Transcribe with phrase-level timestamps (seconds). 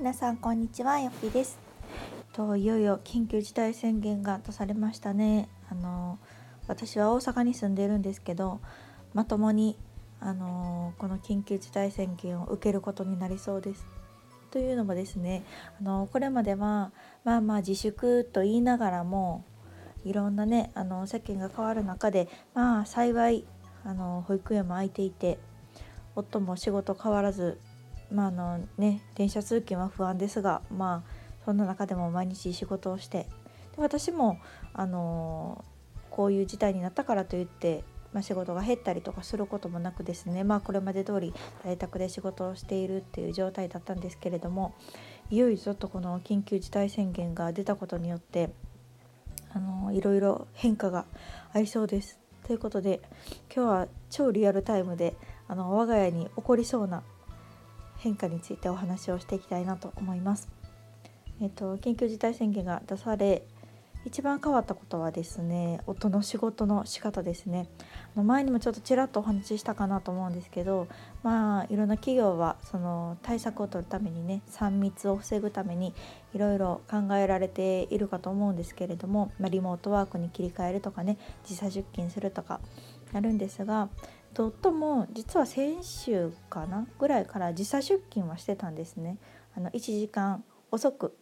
[0.00, 1.58] 皆さんこんにちはよっぴです。
[2.32, 5.50] といよいよ緊急事態宣言が出されましたね。
[5.70, 6.18] あの
[6.68, 8.62] 私は大阪に住んでるんですけど
[9.12, 9.76] まともに
[10.18, 13.84] あのこの緊急事態宣言を受けることになりそうです。
[14.50, 15.44] というのもですね
[15.78, 16.92] あのこれまでは
[17.22, 19.44] まあまあ自粛と言いながらも
[20.06, 23.44] いろんなねあの世間が変わる中でまあ幸い
[23.84, 25.38] あの保育園も空いていて
[26.16, 27.58] 夫も仕事変わらず
[28.12, 33.26] まああのね電車通勤は不安ですがまあそんな中でも毎日仕事をして
[33.76, 34.38] で私も
[34.74, 35.64] あの
[36.10, 44.74] こういう事態になったからといって、まあ、仕事が減ったりとかすることもなくですねまあこれまで通り在宅で仕事をしているっていう状態だったんですけれども
[45.30, 48.50] いよいよちょっとこの緊急事態宣言が出たことによって
[49.52, 51.06] あのいろいろ変化が
[51.52, 52.20] ありそうです。
[52.46, 53.00] ということで
[53.54, 55.14] 今日は超リアルタイムで
[55.46, 57.02] あの我が家に起こりそうな
[58.00, 60.48] 変化についてお話をしていきたいなと思います。
[61.40, 63.42] えっと、緊急事態宣言が出され
[64.04, 67.68] 一番変わったことはですね夫の仕事の仕方ですね
[68.14, 70.88] 前にもちょっとちらっとお話ししたかなと思うんですけど
[71.22, 75.94] まあいろんな企業はその対策を取るためにね3密を防ぐために
[76.34, 82.60] いろいろ考えられているかと思うんですけれども、まあ、リモートワークに切り替えるとかね時差出勤するとか
[83.12, 83.88] やるんですが
[84.36, 89.18] 夫も実は先週かなぐらいから時差出勤はしてたんですね。
[89.56, 91.16] あの1時間遅く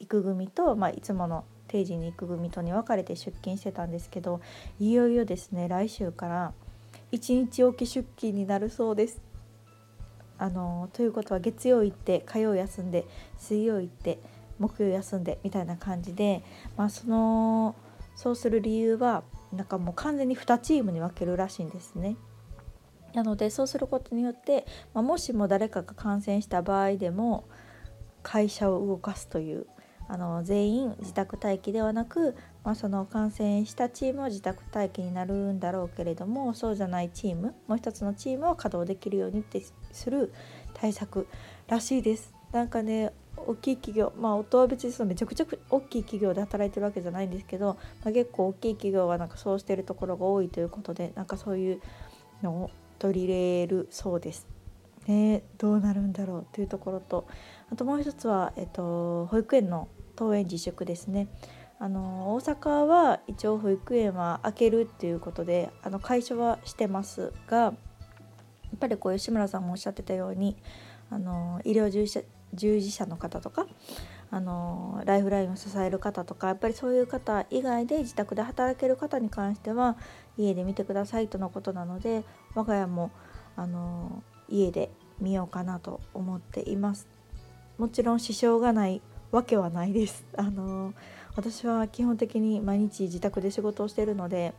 [0.00, 4.40] 行く組と、まあ、いつもの定時に行く組とに分かれて出勤してたんですけど
[4.78, 6.52] いよいよですね来週から
[7.12, 9.20] 1日おき出勤になるそうです。
[10.36, 13.06] あのということは月曜行って火曜休んで
[13.38, 14.18] 水曜行って
[14.58, 16.42] 木曜休んでみたいな感じで、
[16.76, 17.76] まあ、その
[18.16, 22.16] そうする理由はなんかもう完全に2チームに分けるらしいんですね。
[23.14, 27.48] なのでそうすることによって、まあ、もしも誰かが感染した場合でも
[28.22, 29.66] 会社を動かすという
[30.08, 39.62] あの全員自宅待機ではなく、まあ、その感染したチームは自宅待機になるんだろうけれどもそうじゃないチームもう一つのチームは稼働できるようにって
[39.92, 40.32] する
[40.74, 41.26] 対策
[41.68, 42.34] らしいです。
[42.52, 51.80] なんかね大きい企業まあ夫は別にそのめちゃくちゃ大きい企業で働いてるわけじゃないんですけど、まあ、結構大きい企業はなんかそうしてるところが多いということでなんかそういう
[52.42, 52.70] のを
[53.04, 54.48] 取り入れるそうです。
[55.06, 57.26] ね、どうなるんだろうというところと
[57.70, 61.28] あともう一つは、えっと、保育園の登園自粛ですね。
[61.78, 67.74] あの大阪は一応保育園は開けるっていうことであの解消はしてますがやっ
[68.80, 70.56] ぱりこう吉村さんもおっしゃってたように
[71.10, 72.20] あの医療従事者
[72.54, 73.66] 従事者の方とか
[74.30, 79.96] あのライフラインを支える方とかやっぱりそういう方以外で自宅で働ける方に関しては
[80.36, 83.10] 家で見てくださいとのことなので我が家も
[83.56, 87.08] あの家で見ようかなと思っています。
[87.78, 90.24] もちろん支障がないわけはないです。
[90.36, 90.94] あの
[91.36, 94.54] 私は基本的に毎日自宅で仕事をしているので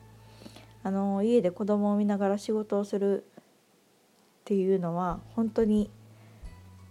[0.84, 5.90] あの家で子供を見ながら仕事をするっていうのは本当に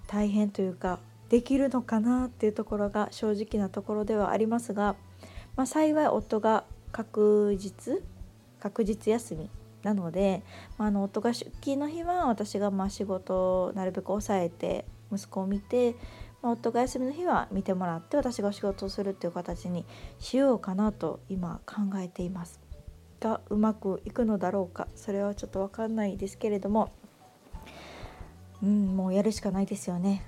[0.07, 0.99] 大変というか
[1.29, 4.97] できるのかなっていうところが正直なところではありますが、
[5.57, 8.03] まあ、幸い夫が確実
[8.61, 9.51] 確実休み
[9.85, 10.43] なので、
[10.77, 15.95] まあ、の夫が出勤の日は私がまあ仕事をなるべく抑えて息子を見て
[16.43, 19.87] まあ、夫が休みの日は見てもらって私が仕事をするっていう形に
[20.19, 22.61] しようかなと今考えています。
[23.19, 26.93] がうまくいくのだろうかそれはちょっと分かんないですけれども
[28.63, 30.23] うんもうやるしかないですよね。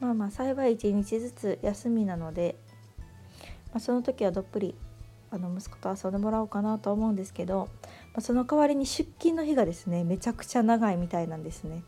[0.00, 2.56] まあまあ幸い1日ずつ休みなので、
[3.72, 4.74] まあ、その時はどっぷり
[5.30, 7.68] あの息子と遊んでもらおうかなと思うんですけど、
[8.14, 11.82] まあ、その代わりに出勤の日がですねめちゃくちゃ長いみたいなんですね。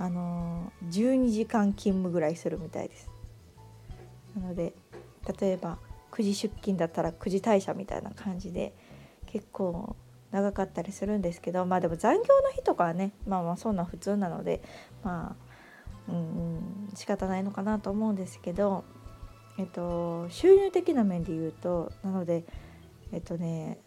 [0.00, 3.10] あの12時間勤務ぐらいするみたいです
[4.34, 4.72] なので
[5.38, 5.76] 例えば
[6.10, 8.74] 9時出勤だったら9時退社みたいな感じで
[9.26, 9.94] 結構
[10.30, 14.62] 長かったりするんですけどまあでも残業の日とかはねまあまあそんな普通なので
[15.04, 15.36] ま
[16.08, 16.18] あうんう
[16.88, 18.84] ん仕方ないのかなと思うんですけど
[19.58, 22.44] えっと収入的な面で言うとなので
[23.12, 23.78] えっとね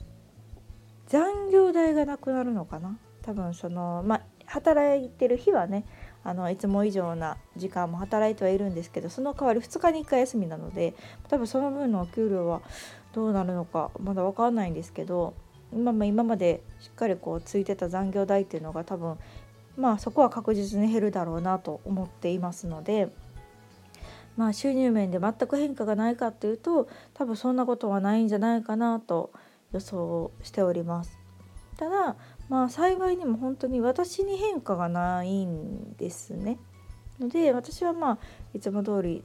[1.08, 2.98] 残業代がなくなるのかな？
[3.22, 5.86] 多分そのまあ働いてる日はね
[6.24, 10.94] あのいつも以上な時間も働いてはいるんですけどその代わり2日に1回休みなので
[11.30, 12.62] 多分その分のお給料は
[13.14, 15.34] どうなるのかまだ分かんないんですけど
[15.72, 19.18] 今今までしっかりこうついてた残業代っていうのが多分
[19.78, 23.10] まあそこは確実に減るだろうなと思っていますので。
[24.36, 29.32] まあ収入面で全く変化がないかっていうと多分そんなことはないんじゃないかなと
[29.74, 31.20] 予想しております。
[31.78, 32.16] ただ
[32.50, 36.60] まあ幸いにも本当に私に変化がないんですね。
[37.20, 38.18] ので私はまあ
[38.54, 39.24] いつも通り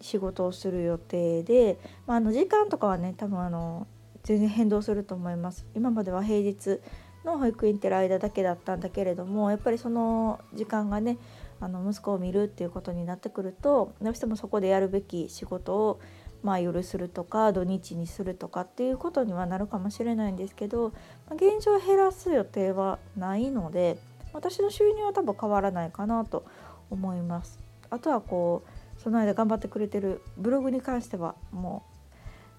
[0.00, 3.86] 仕事をする予定で、まあ、あの時間とかはね多分あの
[4.22, 6.80] 全然変動すると思います今までは平日
[7.24, 11.18] の保育園行ってる間だけだったんだけれどもやっぱりその時間がね
[11.60, 16.00] あの息子を見るっていうことになってくるとどうしてもそこでやるべき仕事を
[16.42, 20.90] まあ、夜するとか土日にするとかっていうことにはなるかもしれないんですけど、
[21.28, 23.98] まあ、現状減らす予定はないので
[24.32, 26.44] 私の収入は多分変わらないかなと
[26.90, 27.58] 思います。
[27.90, 31.82] あとはこうその間頑張ってくれてるブログに関してはも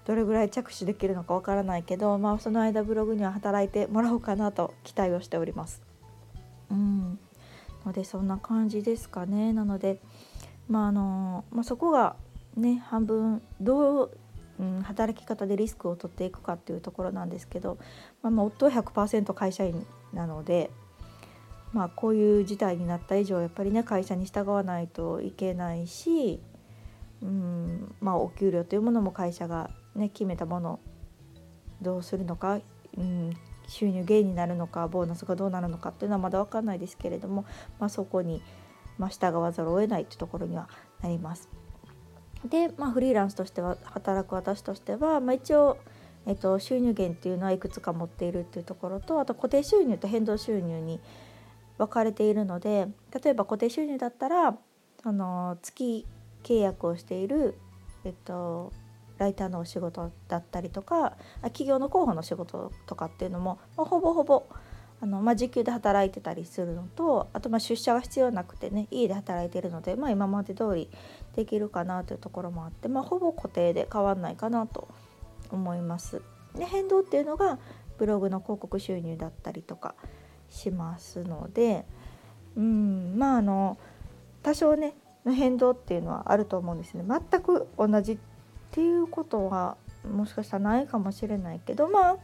[0.04, 5.82] うどれぐらい着手できるのかわからないけど、まあ、その間ブログには働いてもらおうかなと期待をしております。
[6.70, 7.18] うん
[7.86, 9.52] のでそんな感じですかね。
[9.52, 9.98] なので
[10.68, 12.16] まああのまあ、そこが
[12.56, 14.18] ね半分どう、
[14.60, 17.78] うん、働き方でリスクを取っていくかっていうところなんですけど、
[18.22, 20.70] まあ、まあ夫は100%会社員なので、
[21.72, 26.40] まあ、こういう事態になった以上やっぱりね会社に従わないといけないし、
[27.22, 30.80] うんまあ、お給料というものも会社が、ね、決めたもの
[31.80, 32.60] どうするのか、
[32.96, 33.30] うん、
[33.66, 37.46] 収入減になるのかボーナスがどうなるのかっていうのはまだ分かんないですけれども、
[37.80, 38.42] まあ、そこに、
[38.98, 40.68] まあ、従わざるを得ないっていうところには
[41.00, 41.48] なります。
[42.44, 45.78] で、まあ、フリーランスとしては働く私としては、まあ、一応、
[46.26, 51.00] えっと、収入源っていうのはいくつか持っているっていうところとあと固定収入と変動収入に
[51.78, 52.88] 分かれているので
[53.22, 54.56] 例えば固定収入だったら
[55.02, 56.06] その月
[56.42, 57.58] 契約をしている、
[58.04, 58.72] えっと、
[59.18, 64.44] ライターのお仕事だったりとか企業の候補の仕事とかっていうのも、まあ、ほぼほぼ
[65.02, 70.88] あの、まあ、時給で働いてたりするのとあとまあ出社は必要なくてね家で働いてるので、まあ、今まで通り
[71.34, 74.88] できるかなというところもあって、まあ、ほぼ固定で変わんないかなと
[75.50, 76.22] 思います。
[76.56, 77.58] で変動っていうのが
[77.98, 79.94] ブログの広告収入だったりとか
[80.48, 81.84] しますので
[82.56, 83.78] うんまああの
[84.42, 84.94] 多少ね
[85.24, 87.04] 変動っていうのはあると思うんですね。
[87.08, 88.18] 全く同じっ
[88.70, 89.76] ていうことは
[90.08, 92.16] もしかしたらないかもしれないけどまあ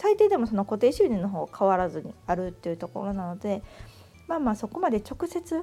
[0.00, 3.62] 最低でもその固定収入の方変わらずにあるっていうところなので
[4.28, 5.62] まあまあそこまで直接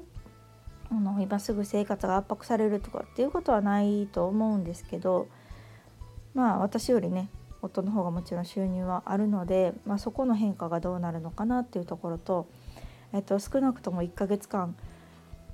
[0.92, 5.28] あの今すぐ生活が圧迫されるとかっていうことはないと思うんですけど
[6.36, 7.30] まあ私よりね
[7.64, 12.48] 夫の方がもちろん収入はあるので、まあ、そこの変化がどうなるのかなっていうところと、
[13.14, 14.76] えっと、少なくとも1ヶ月間、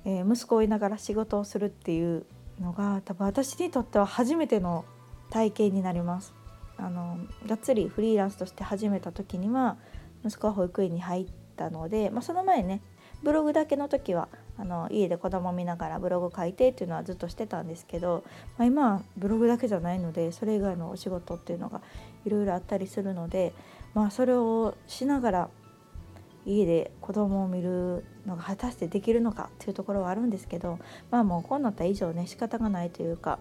[0.04, 2.26] えー、息子を追いながら仕事をするっていう
[2.60, 4.84] のが多分私にとっては初めての
[5.30, 6.34] 体験になります。
[6.76, 9.76] あのがっつりフリーランスとして始めた時には
[10.24, 11.26] 息子は保育園に入っ
[11.56, 12.82] たので、まあ、その前ね
[13.22, 14.28] ブログだけの時は
[14.58, 18.24] あの家で子供見ながらブログ書いてっていうのはずっとしてたんですけど、
[18.58, 21.80] まあ、今はブログだけじゃないのでそれ以外のお仕事っていうのが
[22.24, 23.52] いろいろあったりするので、
[23.94, 25.50] まあ、それをしながら
[26.46, 30.78] 家で子供を見るのが果たしてできるのかっていうところはあるんですけど
[31.10, 33.38] まあもうこうなった以上ね仕方がないというか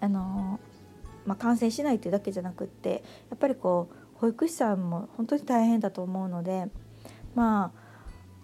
[0.00, 0.58] あの
[1.28, 6.68] まあ、感染しないというだけじゃなくってやっぱりこう保育士さんも本当に大変だと思うので
[7.34, 7.88] まあ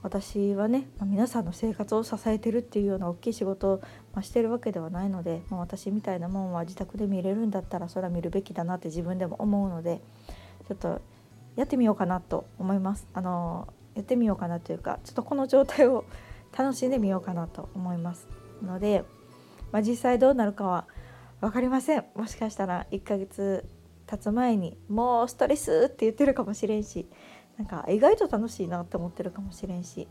[0.03, 3.81] 私はね、まあ、皆さんの生活を支えてるっていうような大きい仕事を、
[4.13, 10.03] まあ、してるわけではないので、まあ、私みたいなもんは自宅で見れるんだったらそれは見るべきだなって自分でも思うので
[10.69, 11.01] ちょっと
[11.57, 13.09] やってみようかなと思います。
[13.15, 16.05] あのやってみようかなというかちょっとこの状態を
[16.57, 18.29] 楽しんでみようかなと思います
[18.63, 19.05] ので、
[19.73, 20.87] まあ、実際どうなるかは
[21.45, 23.67] 分かりませんもしかしたら1ヶ月
[24.07, 27.07] 経つ前にもうストレスって言ってるかもしれんし
[27.59, 30.09] なんか意外と楽しいなって思ってるかもしれんし、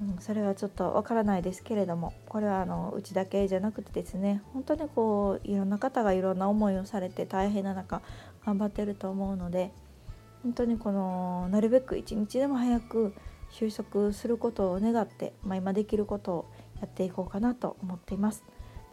[0.00, 8.00] うん、それはちょっとわからないですけれどもこれはあのうちだけじゃなくてですね本当にこういろんな方がいろんな思いをされて大変な中
[8.46, 9.72] 頑張ってると思うので
[10.42, 13.14] 本当にこのなるべく一日でも早く
[13.50, 18.42] 収束することを願って、まあ、今できることをやっていこうかなと思っています。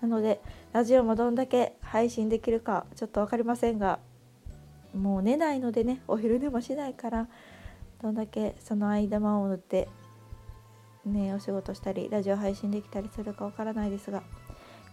[0.04, 0.42] なので
[0.74, 4.00] ラジオもどんだけ配信できるかちょっと分かりませんが
[4.94, 7.30] もう寝ないのでねお昼寝もしないから
[8.02, 9.88] どんだけその間間を縫って
[11.06, 14.24] ねお仕事したりラジオ配信できたりするかわからないですが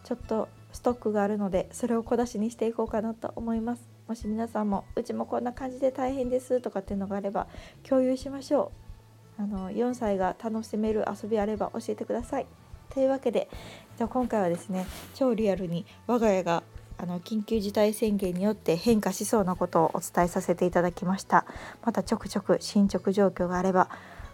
[0.04, 3.90] ちょっとストックがあるのでそれを小出しにしていこうかなと思います。
[4.06, 7.48] もし皆さんもうちもこんな感じで大変ですとかっていうのがあれば
[7.82, 8.70] 共有しましょ
[9.38, 9.42] う。
[9.42, 12.46] あの4歳が楽しめる遊びあれば教えてください。
[12.92, 13.48] というわけで
[13.98, 16.62] 今回はですね超リアルに我が家が
[16.98, 21.46] あの緊急事態宣言によって変化しそうなことをお伝えさせていただきました。
[21.82, 23.88] またちょくちょく進捗状況があれば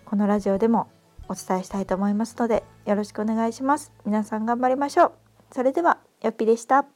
[0.04, 0.88] このラジオでも
[1.28, 3.92] お伝えしたいと思いますのでよろしくお願いします。
[4.04, 5.12] 皆さん頑張りましょう。
[5.52, 6.95] それではよっぴでした。